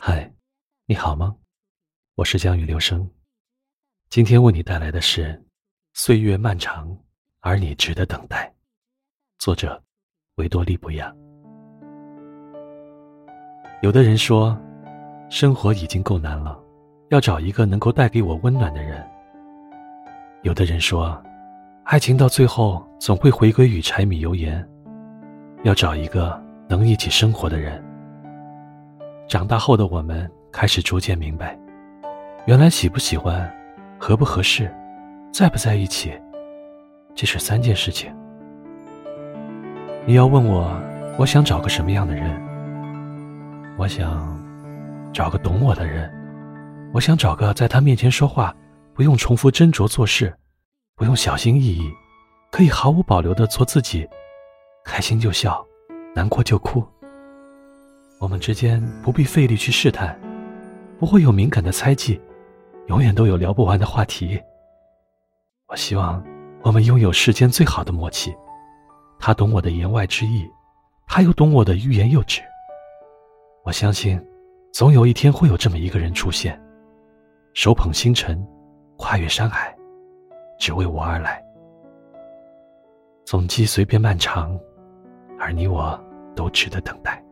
[0.00, 0.32] 嗨
[0.86, 1.34] 你好吗？
[2.14, 3.10] 我是江雨流声，
[4.08, 5.24] 今天为你带来的是
[5.92, 6.96] 《岁月漫长，
[7.40, 8.46] 而你值得等待》，
[9.40, 9.82] 作者
[10.36, 11.12] 维多利·不亚。
[13.82, 14.56] 有的人说，
[15.30, 16.56] 生活已经够难了，
[17.10, 19.04] 要找一个能够带给我温暖的人。
[20.42, 21.20] 有的人说，
[21.82, 24.66] 爱情到最后总会回归于柴米油盐，
[25.64, 27.84] 要找一个能一起生活的人。
[29.28, 31.54] 长大后的我们开始逐渐明白，
[32.46, 33.46] 原来喜不喜欢、
[33.98, 34.74] 合不合适、
[35.30, 36.18] 在不在一起，
[37.14, 38.10] 这是三件事情。
[40.06, 40.74] 你要问我，
[41.18, 42.40] 我想找个什么样的人？
[43.76, 44.34] 我想
[45.12, 46.10] 找个懂我的人，
[46.94, 48.56] 我想找个在他面前说话
[48.94, 50.34] 不用重复斟酌做事，
[50.96, 51.92] 不用小心翼翼，
[52.50, 54.08] 可以毫无保留的做自己，
[54.86, 55.62] 开心就笑，
[56.14, 56.82] 难过就哭。
[58.18, 60.18] 我们之间不必费力去试探，
[60.98, 62.20] 不会有敏感的猜忌，
[62.88, 64.40] 永远都有聊不完的话题。
[65.68, 66.22] 我希望
[66.62, 68.34] 我们拥有世间最好的默契，
[69.20, 70.44] 他懂我的言外之意，
[71.06, 72.42] 他又懂我的欲言又止。
[73.64, 74.20] 我相信，
[74.72, 76.60] 总有一天会有这么一个人出现，
[77.54, 78.44] 手捧星辰，
[78.96, 79.72] 跨越山海，
[80.58, 81.40] 只为我而来。
[83.24, 84.58] 总计随便漫长，
[85.38, 85.96] 而你我
[86.34, 87.22] 都值得等待。